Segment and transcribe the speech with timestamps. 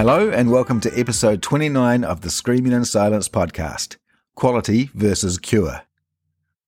[0.00, 3.98] Hello, and welcome to episode 29 of the Screaming in Silence podcast
[4.34, 5.82] Quality versus Cure.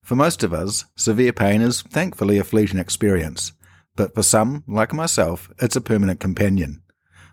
[0.03, 3.55] For most of us, severe pain is thankfully a fleeting experience,
[3.97, 6.83] but for some, like myself, it's a permanent companion.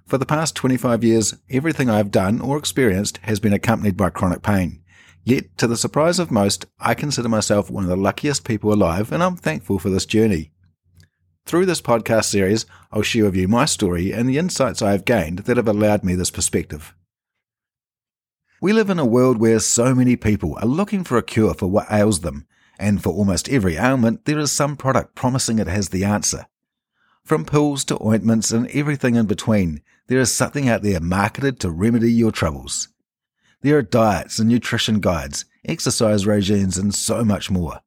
[0.06, 4.42] For the past 25 years, everything I've done or experienced has been accompanied by chronic
[4.42, 4.82] pain.
[5.26, 9.12] Yet, to the surprise of most, I consider myself one of the luckiest people alive,
[9.12, 10.54] and I'm thankful for this journey.
[11.50, 15.04] Through this podcast series, I'll share with you my story and the insights I have
[15.04, 16.94] gained that have allowed me this perspective.
[18.62, 21.66] We live in a world where so many people are looking for a cure for
[21.66, 22.46] what ails them,
[22.78, 26.46] and for almost every ailment, there is some product promising it has the answer.
[27.24, 31.72] From pills to ointments and everything in between, there is something out there marketed to
[31.72, 32.90] remedy your troubles.
[33.64, 37.82] There are diets and nutrition guides, exercise regimes, and so much more.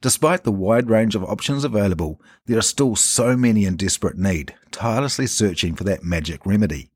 [0.00, 4.54] Despite the wide range of options available, there are still so many in desperate need,
[4.70, 6.90] tirelessly searching for that magic remedy.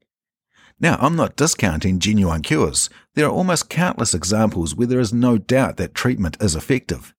[0.79, 2.91] Now, I'm not discounting genuine cures.
[3.15, 7.13] There are almost countless examples where there is no doubt that treatment is effective.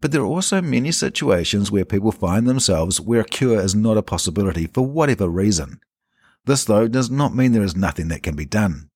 [0.00, 3.96] But there are also many situations where people find themselves where a cure is not
[3.96, 5.80] a possibility for whatever reason.
[6.46, 8.89] This, though, does not mean there is nothing that can be done.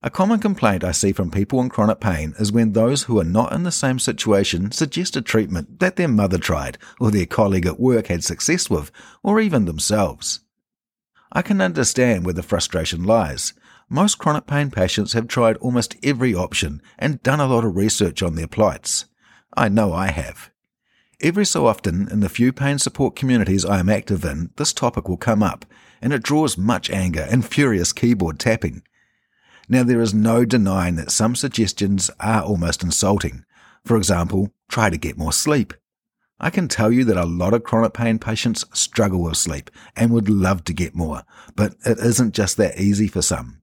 [0.00, 3.24] A common complaint I see from people in chronic pain is when those who are
[3.24, 7.66] not in the same situation suggest a treatment that their mother tried, or their colleague
[7.66, 8.92] at work had success with,
[9.24, 10.40] or even themselves.
[11.32, 13.54] I can understand where the frustration lies.
[13.88, 18.22] Most chronic pain patients have tried almost every option and done a lot of research
[18.22, 19.06] on their plights.
[19.56, 20.50] I know I have.
[21.20, 25.08] Every so often, in the few pain support communities I am active in, this topic
[25.08, 25.64] will come up,
[26.00, 28.84] and it draws much anger and furious keyboard tapping.
[29.68, 33.44] Now, there is no denying that some suggestions are almost insulting.
[33.84, 35.74] For example, try to get more sleep.
[36.40, 40.12] I can tell you that a lot of chronic pain patients struggle with sleep and
[40.12, 41.24] would love to get more,
[41.56, 43.60] but it isn't just that easy for some.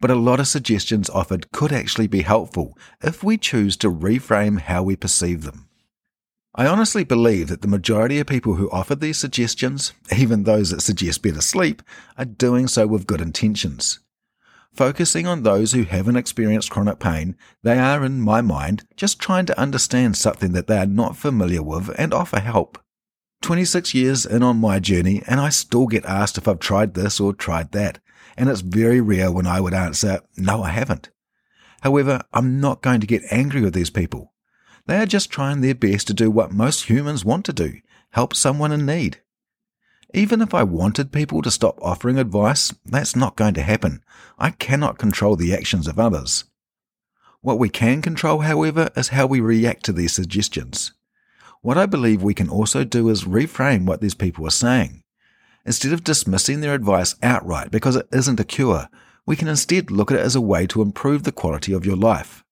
[0.00, 4.60] But a lot of suggestions offered could actually be helpful if we choose to reframe
[4.60, 5.68] how we perceive them.
[6.54, 10.80] I honestly believe that the majority of people who offer these suggestions, even those that
[10.82, 11.82] suggest better sleep,
[12.18, 14.00] are doing so with good intentions.
[14.76, 19.46] Focusing on those who haven't experienced chronic pain, they are, in my mind, just trying
[19.46, 22.78] to understand something that they are not familiar with and offer help.
[23.40, 27.18] 26 years in on my journey, and I still get asked if I've tried this
[27.18, 28.00] or tried that,
[28.36, 31.08] and it's very rare when I would answer, no, I haven't.
[31.80, 34.34] However, I'm not going to get angry with these people.
[34.84, 38.34] They are just trying their best to do what most humans want to do help
[38.34, 39.20] someone in need.
[40.14, 44.02] Even if I wanted people to stop offering advice, that's not going to happen.
[44.38, 46.44] I cannot control the actions of others.
[47.40, 50.92] What we can control, however, is how we react to these suggestions.
[51.60, 55.02] What I believe we can also do is reframe what these people are saying.
[55.64, 58.88] Instead of dismissing their advice outright because it isn't a cure,
[59.26, 61.96] we can instead look at it as a way to improve the quality of your
[61.96, 62.44] life.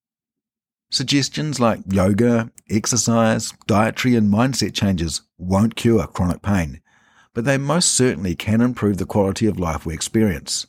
[0.91, 6.81] Suggestions like yoga, exercise, dietary, and mindset changes won't cure chronic pain,
[7.35, 10.67] but they most certainly can improve the quality of life we experience.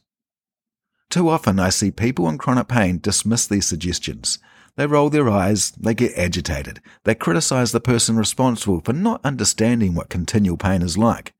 [1.09, 4.39] Too often I see people in chronic pain dismiss these suggestions.
[4.75, 9.95] They roll their eyes, they get agitated, they criticize the person responsible for not understanding
[9.95, 11.33] what continual pain is like.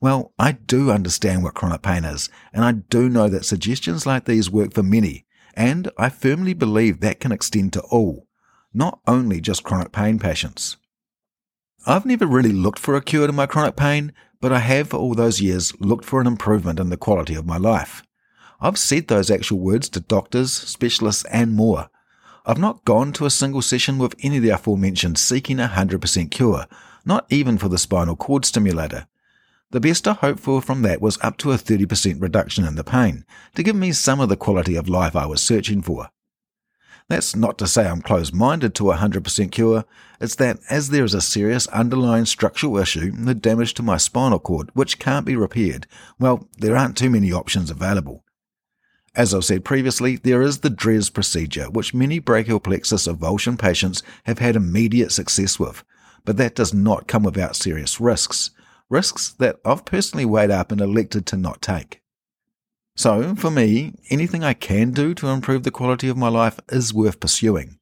[0.00, 4.26] Well, I do understand what chronic pain is, and I do know that suggestions like
[4.26, 8.28] these work for many, and I firmly believe that can extend to all,
[8.74, 10.76] not only just chronic pain patients.
[11.86, 14.96] I've never really looked for a cure to my chronic pain, but I have for
[14.96, 18.02] all those years looked for an improvement in the quality of my life.
[18.60, 21.88] I've said those actual words to doctors, specialists, and more.
[22.44, 26.30] I've not gone to a single session with any of the aforementioned seeking a 100%
[26.30, 26.66] cure,
[27.04, 29.06] not even for the spinal cord stimulator.
[29.72, 32.84] The best I hoped for from that was up to a 30% reduction in the
[32.84, 33.24] pain,
[33.56, 36.08] to give me some of the quality of life I was searching for.
[37.08, 39.84] That's not to say I'm closed minded to a 100% cure,
[40.20, 44.40] it's that as there is a serious underlying structural issue, the damage to my spinal
[44.40, 45.86] cord, which can't be repaired,
[46.18, 48.24] well, there aren't too many options available.
[49.14, 54.02] As I've said previously, there is the DREZ procedure, which many brachial plexus avulsion patients
[54.24, 55.84] have had immediate success with,
[56.24, 58.50] but that does not come without serious risks.
[58.90, 62.02] Risks that I've personally weighed up and elected to not take.
[62.96, 66.94] So, for me, anything I can do to improve the quality of my life is
[66.94, 67.78] worth pursuing.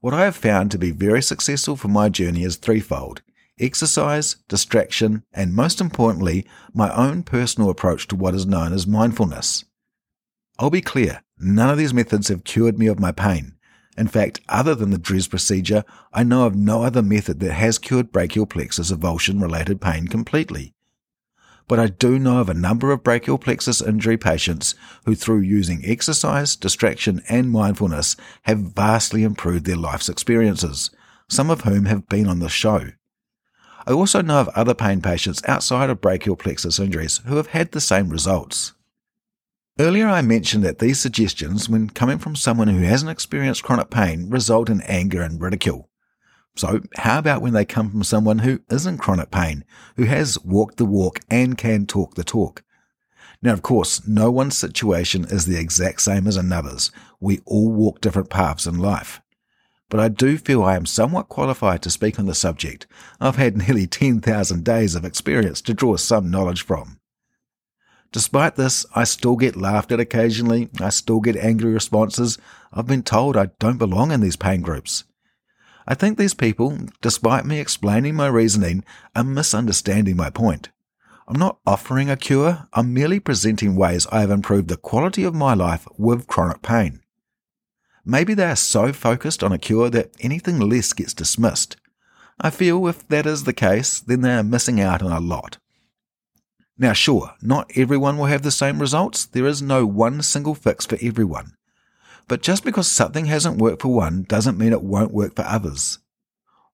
[0.00, 3.22] What I have found to be very successful for my journey is threefold
[3.60, 9.64] exercise, distraction, and most importantly, my own personal approach to what is known as mindfulness.
[10.58, 13.56] I'll be clear, none of these methods have cured me of my pain.
[13.98, 17.78] In fact, other than the DREZ procedure, I know of no other method that has
[17.78, 20.72] cured brachial plexus avulsion related pain completely.
[21.70, 24.74] But I do know of a number of brachial plexus injury patients
[25.04, 30.90] who, through using exercise, distraction, and mindfulness, have vastly improved their life's experiences,
[31.28, 32.88] some of whom have been on the show.
[33.86, 37.70] I also know of other pain patients outside of brachial plexus injuries who have had
[37.70, 38.72] the same results.
[39.78, 44.28] Earlier, I mentioned that these suggestions, when coming from someone who hasn't experienced chronic pain,
[44.28, 45.88] result in anger and ridicule.
[46.56, 49.64] So, how about when they come from someone who isn't chronic pain,
[49.96, 52.62] who has walked the walk and can talk the talk?
[53.42, 56.90] Now, of course, no one's situation is the exact same as another's.
[57.20, 59.22] We all walk different paths in life.
[59.88, 62.86] But I do feel I am somewhat qualified to speak on the subject.
[63.20, 66.98] I've had nearly 10,000 days of experience to draw some knowledge from.
[68.12, 70.68] Despite this, I still get laughed at occasionally.
[70.80, 72.38] I still get angry responses.
[72.72, 75.04] I've been told I don't belong in these pain groups.
[75.86, 78.84] I think these people, despite me explaining my reasoning,
[79.16, 80.70] are misunderstanding my point.
[81.26, 85.34] I'm not offering a cure, I'm merely presenting ways I have improved the quality of
[85.34, 87.00] my life with chronic pain.
[88.04, 91.76] Maybe they are so focused on a cure that anything less gets dismissed.
[92.40, 95.58] I feel if that is the case, then they are missing out on a lot.
[96.78, 99.26] Now, sure, not everyone will have the same results.
[99.26, 101.52] There is no one single fix for everyone.
[102.30, 105.98] But just because something hasn't worked for one doesn't mean it won't work for others.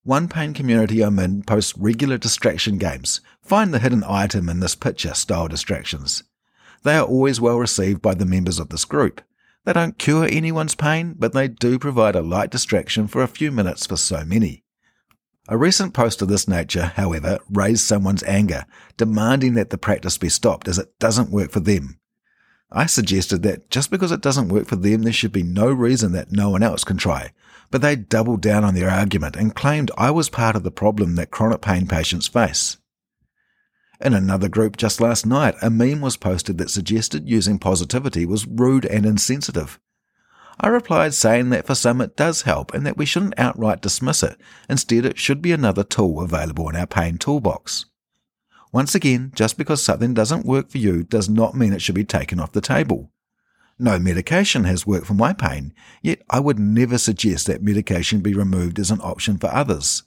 [0.03, 3.23] One pain community I'm in posts regular distraction games.
[3.41, 6.25] Find the hidden item in this picture style distractions.
[6.83, 9.23] They are always well received by the members of this group.
[9.65, 13.51] They don't cure anyone's pain, but they do provide a light distraction for a few
[13.51, 14.63] minutes for so many.
[15.49, 18.67] A recent post of this nature, however, raised someone's anger,
[18.99, 21.99] demanding that the practice be stopped as it doesn't work for them.
[22.71, 26.13] I suggested that just because it doesn't work for them, there should be no reason
[26.13, 27.33] that no one else can try.
[27.71, 31.15] But they doubled down on their argument and claimed I was part of the problem
[31.15, 32.79] that chronic pain patients face.
[34.01, 38.47] In another group just last night, a meme was posted that suggested using positivity was
[38.47, 39.81] rude and insensitive.
[40.61, 44.23] I replied saying that for some it does help and that we shouldn't outright dismiss
[44.23, 44.37] it.
[44.69, 47.87] Instead, it should be another tool available in our pain toolbox.
[48.77, 52.05] Once again, just because something doesn't work for you does not mean it should be
[52.05, 53.11] taken off the table.
[53.79, 58.35] No medication has worked for my pain, yet I would never suggest that medication be
[58.35, 60.03] removed as an option for others.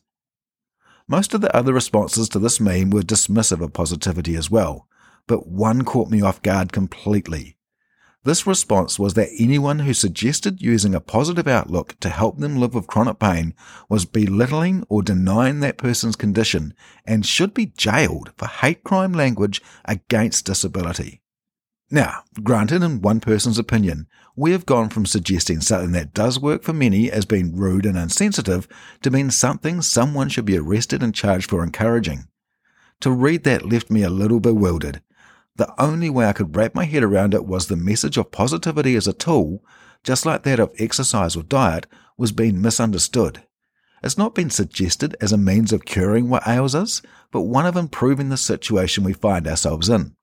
[1.07, 4.88] Most of the other responses to this meme were dismissive of positivity as well,
[5.25, 7.57] but one caught me off guard completely.
[8.25, 12.74] This response was that anyone who suggested using a positive outlook to help them live
[12.74, 13.54] with chronic pain
[13.88, 16.74] was belittling or denying that person's condition
[17.06, 21.21] and should be jailed for hate crime language against disability.
[21.89, 26.62] Now, granted in one person's opinion, we have gone from suggesting something that does work
[26.62, 28.68] for many as being rude and insensitive
[29.01, 32.27] to being something someone should be arrested and charged for encouraging.
[33.00, 35.01] To read that left me a little bewildered
[35.59, 38.95] the only way I could wrap my head around it was the message of positivity
[38.95, 39.61] as a tool,
[40.03, 41.85] just like that of exercise or diet,
[42.17, 43.44] was being misunderstood.
[44.01, 47.01] It's not been suggested as a means of curing what ails us,
[47.31, 50.15] but one of improving the situation we find ourselves in.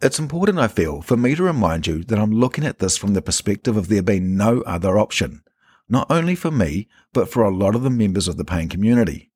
[0.00, 3.12] It's important, I feel, for me to remind you that I'm looking at this from
[3.12, 5.42] the perspective of there being no other option,
[5.90, 9.30] not only for me, but for a lot of the members of the pain community.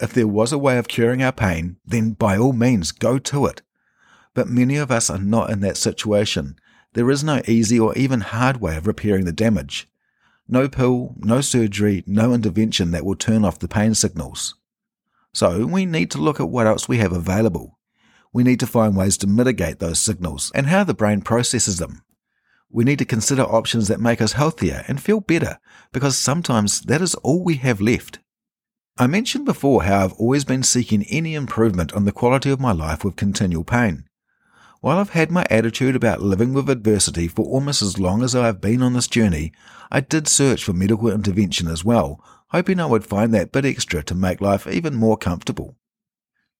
[0.00, 3.44] If there was a way of curing our pain, then by all means go to
[3.44, 3.60] it.
[4.34, 6.56] But many of us are not in that situation.
[6.92, 9.88] There is no easy or even hard way of repairing the damage.
[10.46, 14.56] No pill, no surgery, no intervention that will turn off the pain signals.
[15.32, 17.78] So we need to look at what else we have available.
[18.32, 22.02] We need to find ways to mitigate those signals and how the brain processes them.
[22.70, 25.58] We need to consider options that make us healthier and feel better
[25.92, 28.18] because sometimes that is all we have left.
[28.98, 32.72] I mentioned before how I've always been seeking any improvement on the quality of my
[32.72, 34.04] life with continual pain.
[34.84, 38.44] While I've had my attitude about living with adversity for almost as long as I
[38.44, 39.50] have been on this journey,
[39.90, 44.02] I did search for medical intervention as well, hoping I would find that bit extra
[44.02, 45.74] to make life even more comfortable.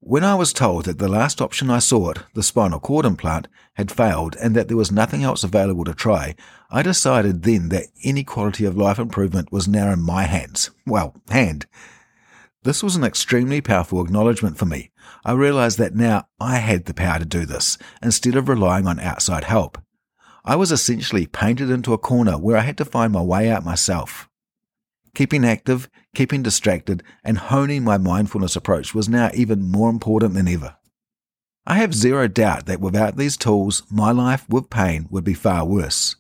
[0.01, 3.93] When I was told that the last option I sought, the spinal cord implant, had
[3.93, 6.35] failed and that there was nothing else available to try,
[6.71, 10.71] I decided then that any quality of life improvement was now in my hands.
[10.87, 11.67] Well, hand.
[12.65, 14.91] This was an extremely powerful acknowledgement for me.
[15.23, 18.99] I realized that now I had the power to do this instead of relying on
[18.99, 19.77] outside help.
[20.47, 23.67] I was essentially painted into a corner where I had to find my way out
[23.67, 24.31] myself.
[25.15, 30.49] Keeping active, keeping distracted, and honing my mindfulness approach was now even more important than
[30.49, 30.77] ever.
[31.67, 35.67] I have zero doubt that without these tools, my life with pain would be far
[35.67, 36.17] worse.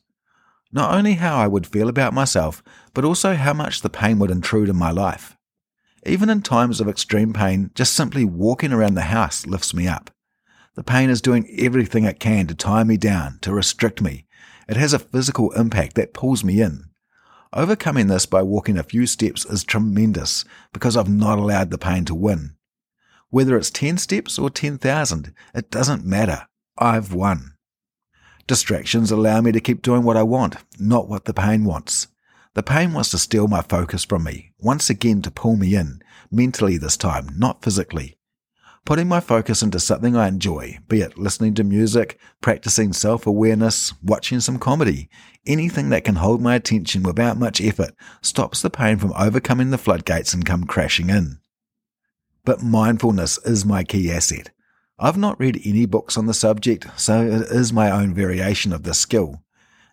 [0.70, 4.30] Not only how I would feel about myself, but also how much the pain would
[4.30, 5.33] intrude in my life.
[6.06, 10.10] Even in times of extreme pain, just simply walking around the house lifts me up.
[10.74, 14.26] The pain is doing everything it can to tie me down, to restrict me.
[14.68, 16.84] It has a physical impact that pulls me in.
[17.52, 22.04] Overcoming this by walking a few steps is tremendous because I've not allowed the pain
[22.06, 22.56] to win.
[23.30, 26.46] Whether it's 10 steps or 10,000, it doesn't matter.
[26.76, 27.54] I've won.
[28.46, 32.08] Distractions allow me to keep doing what I want, not what the pain wants.
[32.54, 36.02] The pain wants to steal my focus from me, once again to pull me in,
[36.30, 38.16] mentally this time, not physically
[38.84, 43.94] putting my focus into something I enjoy, be it listening to music, practicing self awareness,
[44.02, 45.08] watching some comedy,
[45.46, 49.78] anything that can hold my attention without much effort stops the pain from overcoming the
[49.78, 51.38] floodgates and come crashing in.
[52.44, 54.50] But mindfulness is my key asset.
[54.98, 58.82] I've not read any books on the subject, so it is my own variation of
[58.82, 59.42] this skill.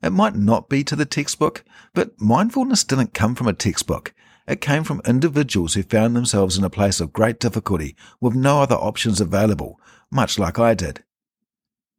[0.03, 4.13] It might not be to the textbook, but mindfulness didn't come from a textbook.
[4.47, 8.61] It came from individuals who found themselves in a place of great difficulty with no
[8.61, 9.79] other options available,
[10.09, 11.03] much like I did.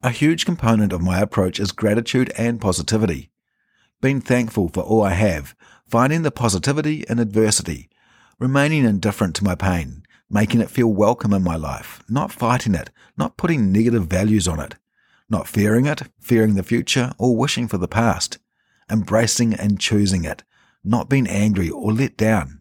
[0.02, 3.30] A huge component of my approach is gratitude and positivity.
[4.00, 5.54] Being thankful for all I have,
[5.86, 7.88] finding the positivity in adversity,
[8.38, 12.90] remaining indifferent to my pain, making it feel welcome in my life, not fighting it,
[13.16, 14.74] not putting negative values on it,
[15.30, 18.38] not fearing it, fearing the future, or wishing for the past,
[18.92, 20.44] embracing and choosing it,
[20.84, 22.60] not being angry or let down.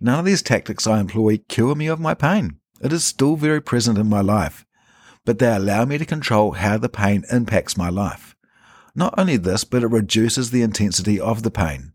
[0.00, 2.58] None of these tactics I employ cure me of my pain.
[2.80, 4.64] It is still very present in my life,
[5.24, 8.34] but they allow me to control how the pain impacts my life.
[8.94, 11.92] Not only this, but it reduces the intensity of the pain.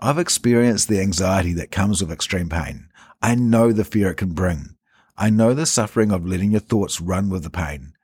[0.00, 2.88] I've experienced the anxiety that comes with extreme pain.
[3.22, 4.76] I know the fear it can bring.
[5.16, 7.94] I know the suffering of letting your thoughts run with the pain.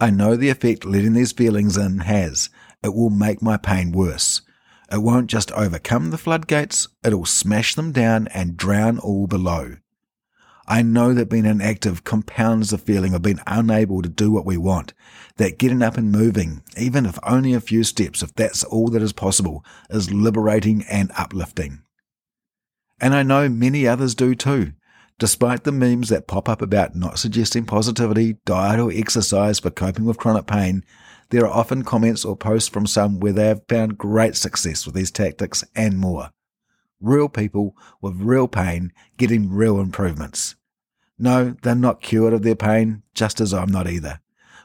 [0.00, 2.50] I know the effect letting these feelings in has.
[2.82, 4.42] It will make my pain worse.
[4.90, 9.76] It won't just overcome the floodgates, it'll smash them down and drown all below.
[10.66, 14.56] I know that being inactive compounds the feeling of being unable to do what we
[14.56, 14.94] want,
[15.36, 19.02] that getting up and moving, even if only a few steps, if that's all that
[19.02, 21.82] is possible, is liberating and uplifting.
[23.00, 24.72] And I know many others do too.
[25.18, 30.04] Despite the memes that pop up about not suggesting positivity, diet, or exercise for coping
[30.04, 30.84] with chronic pain,
[31.30, 34.94] there are often comments or posts from some where they have found great success with
[34.94, 36.30] these tactics and more.
[37.00, 40.56] Real people with real pain getting real improvements.
[41.16, 44.20] No, they're not cured of their pain, just as I'm not either,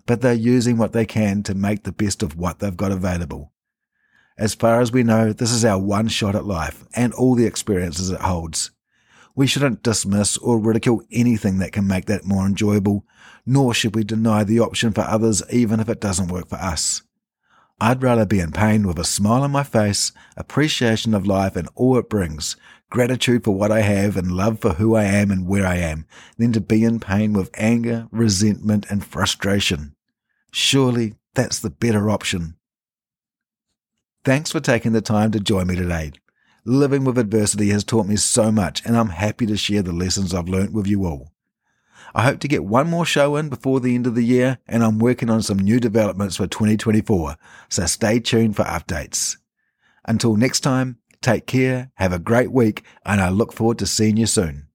[0.07, 3.51] but they're using what they can to make the best of what they've got available.
[4.35, 7.45] As far as we know, this is our one shot at life and all the
[7.45, 8.71] experiences it holds.
[9.39, 13.05] We shouldn't dismiss or ridicule anything that can make that more enjoyable,
[13.45, 17.03] nor should we deny the option for others even if it doesn't work for us.
[17.79, 21.69] I'd rather be in pain with a smile on my face, appreciation of life and
[21.75, 22.57] all it brings,
[22.89, 26.05] gratitude for what I have and love for who I am and where I am,
[26.37, 29.95] than to be in pain with anger, resentment and frustration.
[30.51, 32.57] Surely that's the better option.
[34.25, 36.11] Thanks for taking the time to join me today.
[36.69, 40.35] Living with adversity has taught me so much, and I'm happy to share the lessons
[40.35, 41.31] I've learnt with you all.
[42.13, 44.83] I hope to get one more show in before the end of the year, and
[44.83, 47.37] I'm working on some new developments for 2024,
[47.69, 49.37] so stay tuned for updates.
[50.05, 54.17] Until next time, take care, have a great week, and I look forward to seeing
[54.17, 54.68] you soon.